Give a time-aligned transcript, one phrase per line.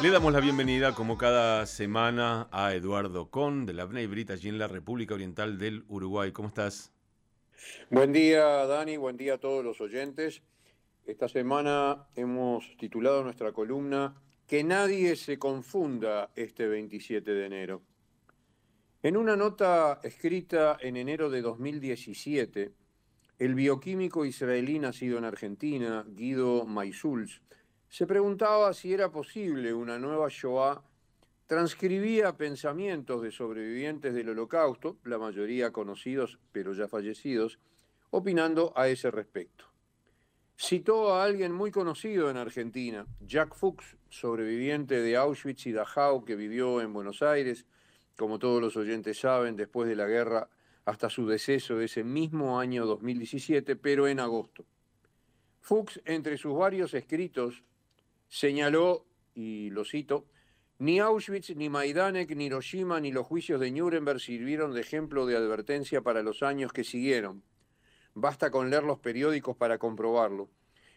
[0.00, 4.48] Le damos la bienvenida, como cada semana, a Eduardo Con, de la Bnei Brit, allí
[4.48, 6.30] en la República Oriental del Uruguay.
[6.32, 6.92] ¿Cómo estás?
[7.90, 8.96] Buen día, Dani.
[8.96, 10.42] Buen día a todos los oyentes.
[11.06, 14.14] Esta semana hemos titulado nuestra columna
[14.46, 17.82] Que nadie se confunda este 27 de enero.
[19.02, 22.72] En una nota escrita en enero de 2017,
[23.38, 27.40] el bioquímico israelí nacido en Argentina, Guido Maisuls,
[27.88, 30.82] se preguntaba si era posible una nueva Shoah,
[31.46, 37.58] transcribía pensamientos de sobrevivientes del holocausto, la mayoría conocidos pero ya fallecidos,
[38.10, 39.66] opinando a ese respecto.
[40.58, 46.34] Citó a alguien muy conocido en Argentina, Jack Fuchs, sobreviviente de Auschwitz y Dachau, que
[46.34, 47.64] vivió en Buenos Aires,
[48.16, 50.50] como todos los oyentes saben, después de la guerra
[50.88, 54.64] hasta su deceso ese mismo año 2017, pero en agosto.
[55.60, 57.62] Fuchs, entre sus varios escritos,
[58.26, 60.24] señaló, y lo cito,
[60.78, 65.36] ni Auschwitz, ni Majdanek, ni Hiroshima, ni los juicios de Nuremberg sirvieron de ejemplo de
[65.36, 67.42] advertencia para los años que siguieron.
[68.14, 70.48] Basta con leer los periódicos para comprobarlo.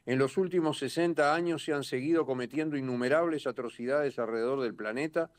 [0.06, 5.32] En los últimos 60 años se han seguido cometiendo innumerables atrocidades alrededor del planeta,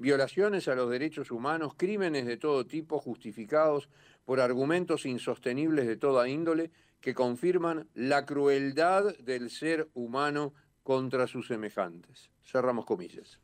[0.00, 3.90] violaciones a los derechos humanos, crímenes de todo tipo justificados
[4.24, 6.70] por argumentos insostenibles de toda índole
[7.02, 12.30] que confirman la crueldad del ser humano contra sus semejantes.
[12.42, 13.40] Cerramos comillas.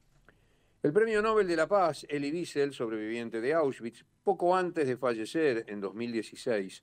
[0.82, 5.66] El premio Nobel de la Paz, Elie Wiesel, sobreviviente de Auschwitz, poco antes de fallecer
[5.68, 6.82] en 2016,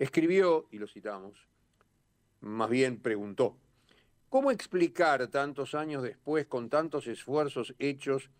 [0.00, 1.46] escribió, y lo citamos,
[2.40, 3.56] más bien preguntó,
[4.28, 8.30] ¿cómo explicar tantos años después, con tantos esfuerzos hechos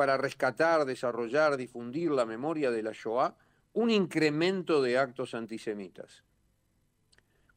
[0.00, 3.36] para rescatar, desarrollar, difundir la memoria de la Shoah,
[3.74, 6.24] un incremento de actos antisemitas?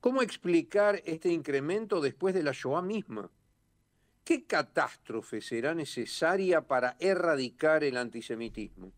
[0.01, 3.31] ¿Cómo explicar este incremento después de la Shoah misma?
[4.25, 8.91] ¿Qué catástrofe será necesaria para erradicar el antisemitismo?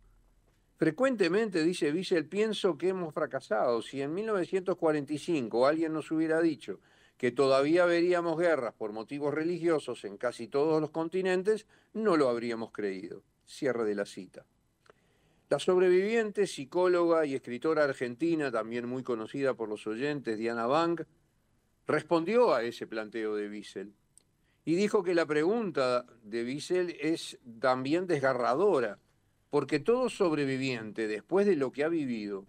[0.78, 3.84] Frecuentemente, dice Wiesel, pienso que hemos fracasado.
[3.84, 6.80] Si en 1945 alguien nos hubiera dicho
[7.16, 12.72] que todavía veríamos guerras por motivos religiosos en casi todos los continentes, no lo habríamos
[12.72, 13.22] creído.
[13.45, 14.45] Cierre de la cita.
[15.50, 21.06] La sobreviviente, psicóloga y escritora argentina, también muy conocida por los oyentes, Diana Bang,
[21.86, 23.94] respondió a ese planteo de Wiesel
[24.66, 28.98] y dijo que la pregunta de Wiesel es también desgarradora,
[29.52, 32.48] porque todo sobreviviente, después de lo que ha vivido,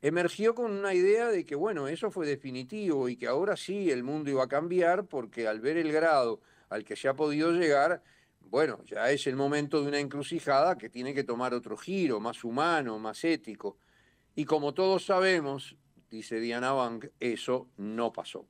[0.00, 4.02] emergió con una idea de que, bueno, eso fue definitivo y que ahora sí el
[4.02, 8.02] mundo iba a cambiar, porque al ver el grado al que se ha podido llegar,
[8.50, 12.44] bueno, ya es el momento de una encrucijada que tiene que tomar otro giro, más
[12.44, 13.76] humano, más ético.
[14.34, 15.76] Y como todos sabemos,
[16.10, 18.46] dice Diana Bank, eso no pasó.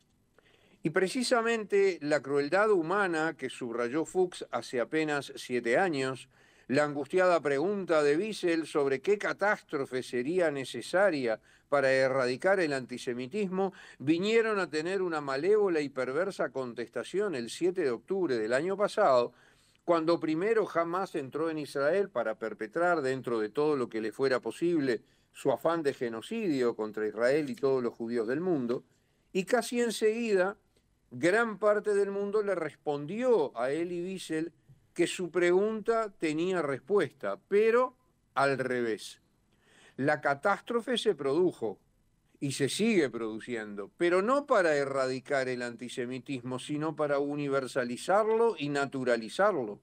[0.82, 6.28] Y precisamente la crueldad humana que subrayó Fuchs hace apenas siete años,
[6.68, 14.58] la angustiada pregunta de Wiesel sobre qué catástrofe sería necesaria para erradicar el antisemitismo, vinieron
[14.58, 19.32] a tener una malévola y perversa contestación el 7 de octubre del año pasado,
[19.88, 24.38] cuando primero jamás entró en Israel para perpetrar dentro de todo lo que le fuera
[24.38, 25.00] posible
[25.32, 28.84] su afán de genocidio contra Israel y todos los judíos del mundo,
[29.32, 30.58] y casi enseguida
[31.10, 34.52] gran parte del mundo le respondió a Elie Wiesel
[34.92, 37.96] que su pregunta tenía respuesta, pero
[38.34, 39.22] al revés.
[39.96, 41.78] La catástrofe se produjo
[42.40, 49.80] y se sigue produciendo, pero no para erradicar el antisemitismo, sino para universalizarlo y naturalizarlo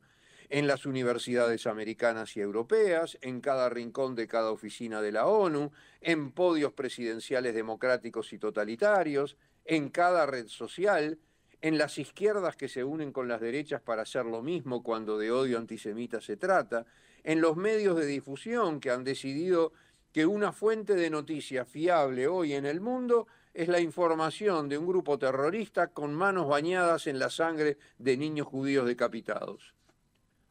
[0.50, 5.72] en las universidades americanas y europeas, en cada rincón de cada oficina de la ONU,
[6.02, 11.20] en podios presidenciales democráticos y totalitarios, en cada red social,
[11.62, 15.32] en las izquierdas que se unen con las derechas para hacer lo mismo cuando de
[15.32, 16.86] odio antisemita se trata,
[17.24, 19.74] en los medios de difusión que han decidido
[20.16, 24.88] que una fuente de noticias fiable hoy en el mundo es la información de un
[24.88, 29.74] grupo terrorista con manos bañadas en la sangre de niños judíos decapitados.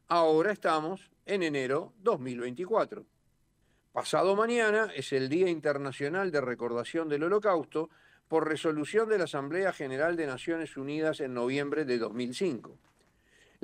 [0.09, 3.07] Ahora estamos en enero 2024.
[3.91, 7.89] Pasado mañana es el Día Internacional de Recordación del Holocausto
[8.29, 12.77] por resolución de la Asamblea General de Naciones Unidas en noviembre de 2005.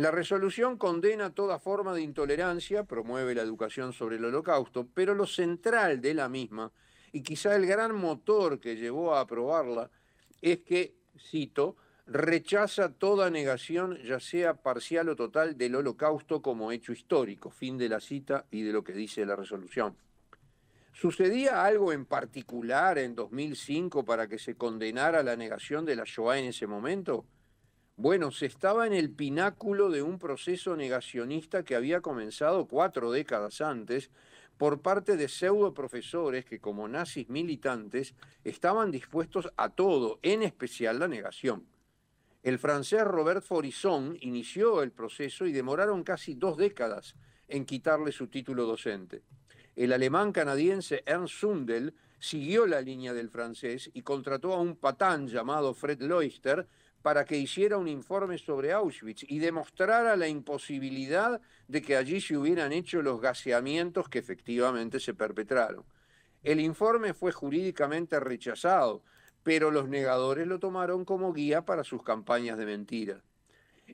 [0.00, 5.26] La resolución condena toda forma de intolerancia, promueve la educación sobre el holocausto, pero lo
[5.26, 6.72] central de la misma,
[7.12, 9.90] y quizá el gran motor que llevó a aprobarla,
[10.40, 11.76] es que, cito,
[12.06, 17.50] rechaza toda negación, ya sea parcial o total, del holocausto como hecho histórico.
[17.50, 19.98] Fin de la cita y de lo que dice la resolución.
[20.94, 26.38] ¿Sucedía algo en particular en 2005 para que se condenara la negación de la Shoah
[26.38, 27.26] en ese momento?
[28.02, 33.60] Bueno, se estaba en el pináculo de un proceso negacionista que había comenzado cuatro décadas
[33.60, 34.08] antes
[34.56, 40.98] por parte de pseudo profesores que como nazis militantes estaban dispuestos a todo, en especial
[40.98, 41.66] la negación.
[42.42, 47.16] El francés Robert Forisson inició el proceso y demoraron casi dos décadas
[47.48, 49.20] en quitarle su título docente.
[49.76, 55.28] El alemán canadiense Ernst Sundel siguió la línea del francés y contrató a un patán
[55.28, 56.66] llamado Fred Loister
[57.02, 62.36] para que hiciera un informe sobre Auschwitz y demostrara la imposibilidad de que allí se
[62.36, 65.84] hubieran hecho los gaseamientos que efectivamente se perpetraron.
[66.42, 69.02] El informe fue jurídicamente rechazado,
[69.42, 73.22] pero los negadores lo tomaron como guía para sus campañas de mentira.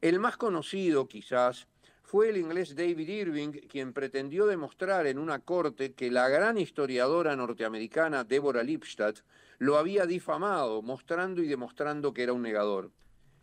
[0.00, 1.68] El más conocido, quizás,
[2.06, 7.34] fue el inglés David Irving quien pretendió demostrar en una corte que la gran historiadora
[7.34, 9.22] norteamericana Deborah Lipstadt
[9.58, 12.92] lo había difamado, mostrando y demostrando que era un negador.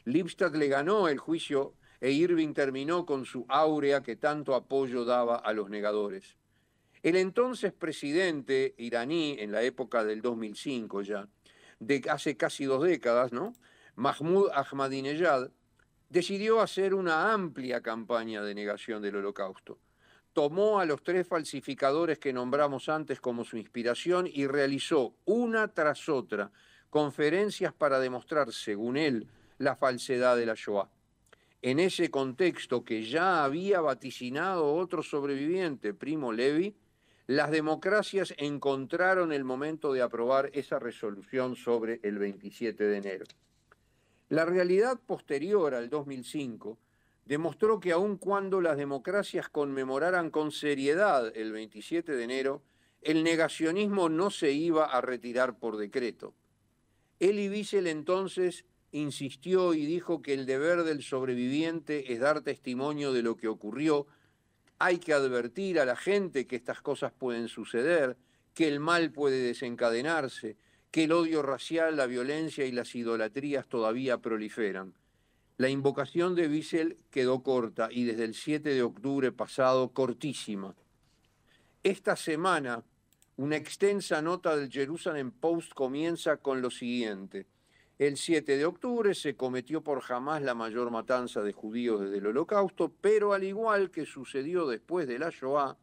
[0.05, 5.35] Lipstadt le ganó el juicio e Irving terminó con su áurea que tanto apoyo daba
[5.35, 6.37] a los negadores.
[7.01, 11.27] El entonces presidente iraní, en la época del 2005 ya,
[11.79, 13.55] de hace casi dos décadas, ¿no?
[13.95, 15.49] Mahmoud Ahmadinejad,
[16.13, 19.79] decidió hacer una amplia campaña de negación del holocausto.
[20.31, 26.07] Tomó a los tres falsificadores que nombramos antes como su inspiración y realizó una tras
[26.09, 26.51] otra
[26.91, 29.27] conferencias para demostrar, según él,
[29.57, 30.87] la falsedad de la Shoah.
[31.63, 36.75] En ese contexto que ya había vaticinado otro sobreviviente, Primo Levi,
[37.25, 43.25] las democracias encontraron el momento de aprobar esa resolución sobre el 27 de enero.
[44.33, 46.79] La realidad posterior al 2005
[47.23, 52.63] demostró que aun cuando las democracias conmemoraran con seriedad el 27 de enero,
[53.03, 56.33] el negacionismo no se iba a retirar por decreto.
[57.19, 63.21] Elie Wiesel entonces insistió y dijo que el deber del sobreviviente es dar testimonio de
[63.21, 64.07] lo que ocurrió,
[64.79, 68.17] hay que advertir a la gente que estas cosas pueden suceder,
[68.55, 70.57] que el mal puede desencadenarse,
[70.93, 74.93] que el odio racial, la violencia y las idolatrías todavía proliferan.
[75.57, 80.75] La invocación de Wiesel quedó corta y desde el 7 de octubre pasado cortísima.
[81.81, 82.83] Esta semana,
[83.37, 87.47] una extensa nota del Jerusalem Post comienza con lo siguiente.
[87.97, 92.27] El 7 de octubre se cometió por jamás la mayor matanza de judíos desde el
[92.27, 95.75] Holocausto, pero al igual que sucedió después de la Shoah,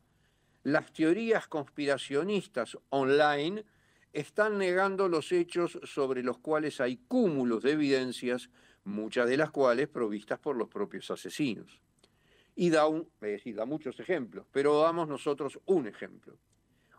[0.62, 3.64] las teorías conspiracionistas online
[4.12, 8.50] están negando los hechos sobre los cuales hay cúmulos de evidencias,
[8.84, 11.80] muchas de las cuales provistas por los propios asesinos.
[12.56, 13.08] Y da, un,
[13.54, 16.36] da muchos ejemplos, pero damos nosotros un ejemplo.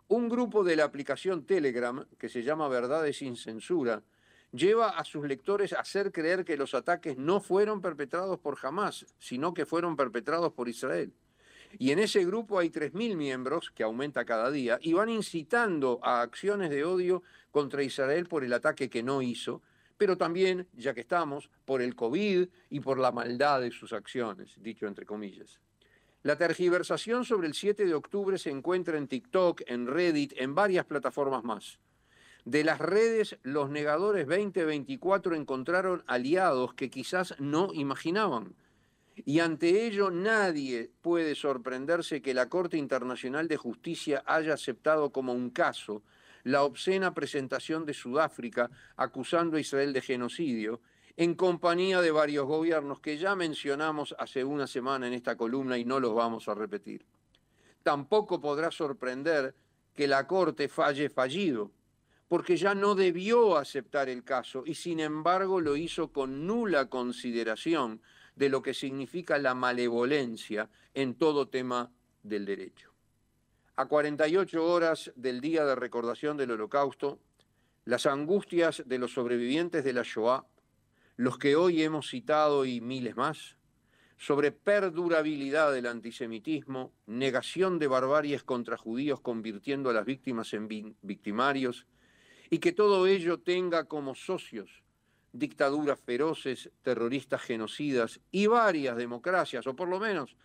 [0.07, 4.03] Un grupo de la aplicación Telegram, que se llama Verdades sin Censura,
[4.51, 9.05] lleva a sus lectores a hacer creer que los ataques no fueron perpetrados por Hamas,
[9.19, 11.13] sino que fueron perpetrados por Israel.
[11.79, 16.21] Y en ese grupo hay 3.000 miembros, que aumenta cada día, y van incitando a
[16.21, 19.61] acciones de odio contra Israel por el ataque que no hizo,
[19.97, 24.55] pero también, ya que estamos, por el COVID y por la maldad de sus acciones,
[24.61, 25.59] dicho entre comillas.
[26.23, 30.85] La tergiversación sobre el 7 de octubre se encuentra en TikTok, en Reddit, en varias
[30.85, 31.79] plataformas más.
[32.45, 38.55] De las redes, los negadores 2024 encontraron aliados que quizás no imaginaban
[39.15, 45.33] y ante ello nadie puede sorprenderse que la Corte Internacional de Justicia haya aceptado como
[45.33, 46.03] un caso
[46.43, 50.81] la obscena presentación de Sudáfrica acusando a Israel de genocidio
[51.17, 55.85] en compañía de varios gobiernos que ya mencionamos hace una semana en esta columna y
[55.85, 57.05] no los vamos a repetir.
[57.83, 59.55] Tampoco podrá sorprender
[59.93, 61.71] que la Corte falle fallido,
[62.27, 68.01] porque ya no debió aceptar el caso y sin embargo lo hizo con nula consideración
[68.35, 71.91] de lo que significa la malevolencia en todo tema
[72.23, 72.91] del derecho.
[73.75, 77.19] A 48 horas del día de recordación del holocausto,
[77.85, 80.45] las angustias de los sobrevivientes de la Shoah,
[81.17, 83.57] los que hoy hemos citado y miles más,
[84.17, 91.87] sobre perdurabilidad del antisemitismo, negación de barbaries contra judíos convirtiendo a las víctimas en victimarios,
[92.51, 94.83] y que todo ello tenga como socios
[95.33, 100.35] dictaduras feroces, terroristas genocidas y varias democracias, o por lo menos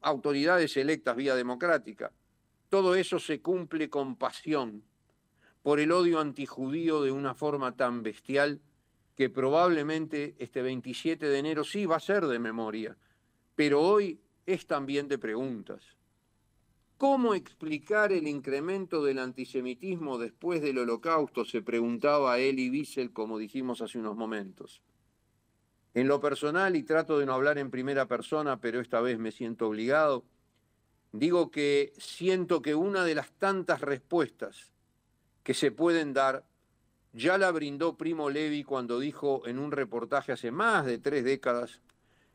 [0.00, 2.12] autoridades electas vía democrática.
[2.68, 4.82] Todo eso se cumple con pasión
[5.62, 8.60] por el odio antijudío de una forma tan bestial
[9.16, 12.96] que probablemente este 27 de enero sí va a ser de memoria,
[13.54, 15.96] pero hoy es también de preguntas.
[17.02, 21.44] ¿Cómo explicar el incremento del antisemitismo después del holocausto?
[21.44, 24.82] Se preguntaba Elie Wiesel, como dijimos hace unos momentos.
[25.94, 29.32] En lo personal, y trato de no hablar en primera persona, pero esta vez me
[29.32, 30.22] siento obligado,
[31.10, 34.70] digo que siento que una de las tantas respuestas
[35.42, 36.46] que se pueden dar
[37.12, 41.80] ya la brindó Primo Levi cuando dijo en un reportaje hace más de tres décadas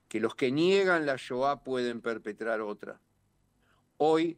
[0.10, 3.00] que los que niegan la Shoah pueden perpetrar otra.
[3.96, 4.38] Hoy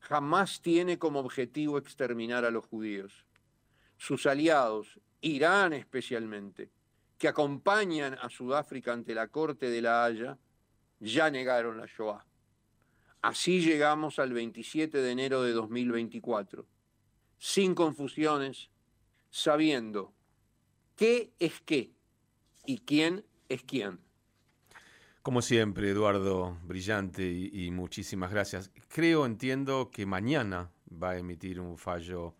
[0.00, 3.24] jamás tiene como objetivo exterminar a los judíos.
[3.96, 6.70] Sus aliados, Irán especialmente,
[7.18, 10.38] que acompañan a Sudáfrica ante la Corte de la Haya,
[11.00, 12.24] ya negaron la Shoah.
[13.20, 16.64] Así llegamos al 27 de enero de 2024,
[17.36, 18.70] sin confusiones,
[19.30, 20.14] sabiendo
[20.94, 21.92] qué es qué
[22.64, 23.98] y quién es quién.
[25.28, 28.70] Como siempre, Eduardo, brillante y, y, muchísimas gracias.
[28.88, 32.34] Creo, entiendo que mañana va a emitir un fallo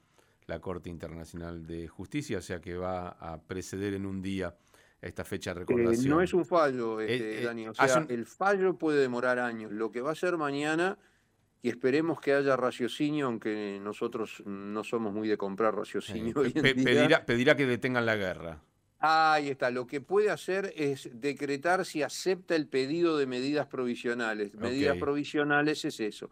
[0.47, 4.57] la Corte Internacional de Justicia, o sea que va a preceder en un día
[5.03, 6.07] esta fecha de recordación.
[6.07, 7.69] Eh, no es un fallo, este, eh, Dani.
[7.69, 9.71] O sea, el fallo puede demorar años.
[9.71, 10.97] Lo que va a ser mañana,
[11.61, 16.33] y esperemos que haya raciocinio, aunque nosotros no somos muy de comprar raciocinio.
[16.55, 18.63] pedirá, pedirá que detengan la guerra.
[19.01, 19.71] Ahí está.
[19.71, 24.55] Lo que puede hacer es decretar si acepta el pedido de medidas provisionales.
[24.55, 26.31] Medidas provisionales es eso.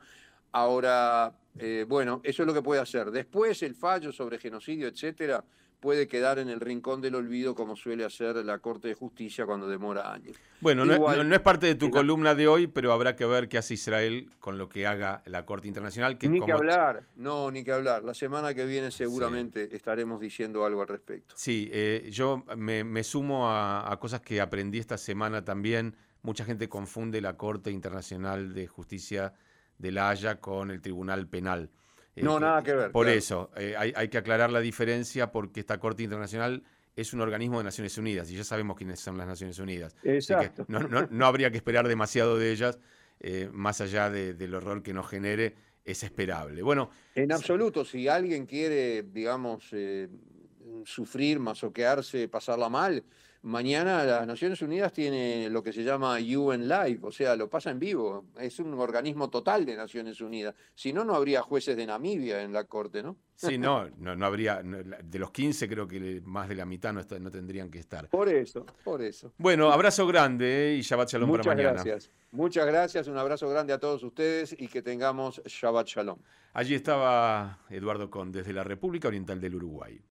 [0.51, 3.11] Ahora, eh, bueno, eso es lo que puede hacer.
[3.11, 5.45] Después el fallo sobre genocidio, etcétera,
[5.81, 9.69] puede quedar en el rincón del olvido como suele hacer la Corte de Justicia cuando
[9.69, 10.37] demora años.
[10.61, 13.75] Bueno, no, es parte de tu columna de hoy, pero habrá que ver qué hace
[13.75, 16.19] Israel con lo que haga la Corte Internacional.
[16.23, 18.05] ni que hablar, no, ni que hablar.
[18.05, 21.35] La semana que viene seguramente estaremos diciendo algo al respecto.
[21.37, 25.95] Sí, eh, yo me, sumo a, a cosas que aprendí esta semana también.
[26.23, 29.35] Mucha gente confunde la Corte Internacional de Justicia
[29.79, 31.71] de la Haya con el Tribunal Penal.
[32.17, 32.91] No, nada que ver.
[32.91, 36.63] Por eso, eh, hay, que aclarar la diferencia porque esta Corte Internacional
[36.95, 39.95] es un organismo de Naciones Unidas y ya sabemos quiénes son las Naciones Unidas.
[40.03, 40.65] Exacto.
[40.69, 42.79] no, habría que esperar demasiado de ellas,
[43.21, 45.55] eh, más allá del horror que nos genere,
[45.85, 46.63] es esperable.
[46.63, 46.91] Bueno.
[47.15, 50.09] En absoluto, si alguien quiere, digamos, eh,
[50.85, 53.05] sufrir, masoquearse, pasarla mal,
[53.47, 57.71] Mañana las Naciones Unidas tiene lo que se llama UN Live, o sea, lo pasa
[57.71, 58.25] en vivo.
[58.41, 60.53] Es un organismo total de Naciones Unidas.
[60.75, 63.17] Si no, no habría jueces de Namibia en la Corte, ¿no?
[63.37, 64.61] Sí, no, no, habría.
[64.65, 68.09] de los 15, creo que más de la mitad no, no, tendrían que estar.
[68.09, 69.33] Por eso, por eso.
[69.39, 70.77] Bueno, abrazo grande ¿eh?
[70.79, 71.85] y Shabbat Shalom Muchas para mañana.
[71.85, 72.11] Gracias.
[72.33, 76.19] Muchas gracias, un abrazo grande a todos ustedes y que tengamos Shabbat Shalom.
[76.53, 80.01] Allí estaba Eduardo Con desde la República Oriental del Uruguay.